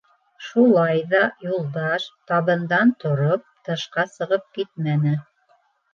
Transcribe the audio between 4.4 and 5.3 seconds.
китмәне.